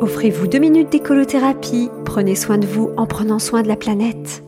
[0.00, 1.88] Offrez-vous deux minutes d'écolothérapie.
[2.04, 4.44] Prenez soin de vous en prenant soin de la planète.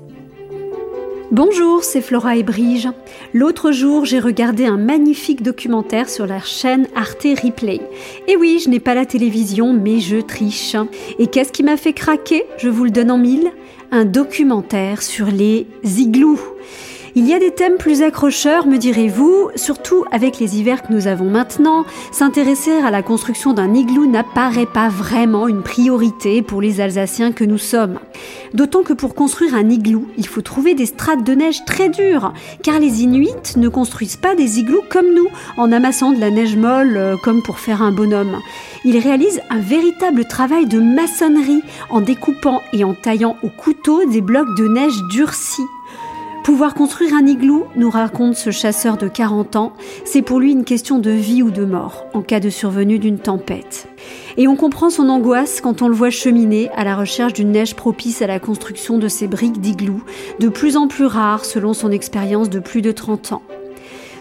[1.33, 2.89] Bonjour, c'est Flora et Brige.
[3.35, 7.81] L'autre jour, j'ai regardé un magnifique documentaire sur la chaîne Arte Replay.
[8.29, 10.77] Et oui, je n'ai pas la télévision, mais je triche.
[11.19, 12.45] Et qu'est-ce qui m'a fait craquer?
[12.59, 13.51] Je vous le donne en mille.
[13.91, 16.39] Un documentaire sur les igloos.
[17.17, 21.09] Il y a des thèmes plus accrocheurs, me direz-vous, surtout avec les hivers que nous
[21.09, 21.85] avons maintenant.
[22.13, 27.43] S'intéresser à la construction d'un igloo n'apparaît pas vraiment une priorité pour les Alsaciens que
[27.43, 27.99] nous sommes.
[28.55, 32.33] D'autant que pour construire un igloo, il faut trouver des strates de neige très dures,
[32.63, 36.57] car les Inuits ne construisent pas des igloos comme nous, en amassant de la neige
[36.57, 38.39] molle euh, comme pour faire un bonhomme.
[38.85, 44.21] Ils réalisent un véritable travail de maçonnerie en découpant et en taillant au couteau des
[44.21, 45.63] blocs de neige durcis.
[46.51, 49.73] Pouvoir construire un igloo, nous raconte ce chasseur de 40 ans,
[50.05, 53.21] c'est pour lui une question de vie ou de mort en cas de survenue d'une
[53.21, 53.87] tempête.
[54.37, 57.77] Et on comprend son angoisse quand on le voit cheminer à la recherche d'une neige
[57.77, 60.03] propice à la construction de ces briques d'igloo,
[60.41, 63.43] de plus en plus rares selon son expérience de plus de 30 ans.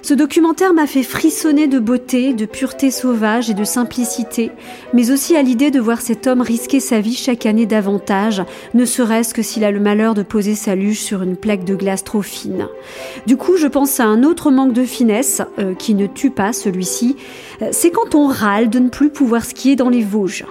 [0.02, 4.52] Ce documentaire m'a fait frissonner de beauté, de pureté sauvage et de simplicité,
[4.94, 8.86] mais aussi à l'idée de voir cet homme risquer sa vie chaque année davantage, ne
[8.86, 12.04] serait-ce que s'il a le malheur de poser sa luge sur une plaque de glace
[12.04, 12.68] trop fine.
[13.28, 16.54] Du coup, je pense à un autre manque de finesse, euh, qui ne tue pas
[16.54, 17.18] celui-ci,
[17.62, 20.46] euh, c'est quand on râle de ne plus pouvoir skier dans les Vosges.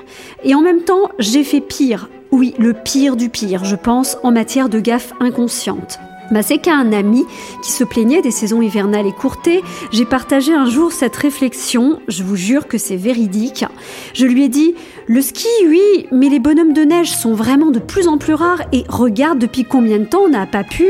[0.45, 4.31] Et en même temps, j'ai fait pire, oui, le pire du pire, je pense, en
[4.31, 5.99] matière de gaffe inconsciente.
[6.31, 7.25] Bah, c'est qu'à un ami
[7.63, 9.63] qui se plaignait des saisons hivernales écourtées,
[9.93, 13.65] j'ai partagé un jour cette réflexion, je vous jure que c'est véridique.
[14.13, 14.75] Je lui ai dit
[15.07, 18.63] Le ski, oui, mais les bonhommes de neige sont vraiment de plus en plus rares
[18.73, 20.87] et regarde depuis combien de temps on n'a pas pu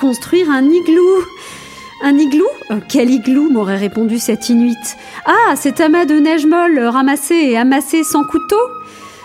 [0.00, 1.22] construire un igloo.
[2.02, 2.46] Un igloo?
[2.70, 3.50] Euh, Quel igloo?
[3.50, 4.76] m'aurait répondu cet Inuit.
[5.26, 8.56] Ah, cet amas de neige molle ramassé et amassé sans couteau?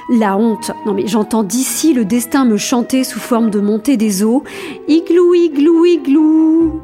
[0.10, 0.72] La honte.
[0.86, 4.44] Non mais j'entends d'ici le destin me chanter sous forme de montée des eaux.
[4.88, 6.82] Igloo, igloo, igloo.